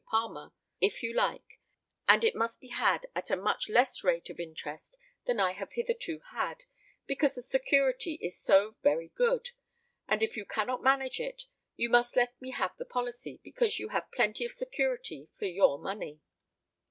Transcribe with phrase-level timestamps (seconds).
[0.09, 1.59] Palmer) if you like,
[2.09, 5.73] and it must be had at a much less rate of interest than I have
[5.73, 6.63] hitherto had,
[7.05, 9.49] because the security is so very good;
[10.07, 11.43] and if you cannot manage it,
[11.75, 15.77] you must let me have the policy, because you have plenty of security for your
[15.77, 16.21] money."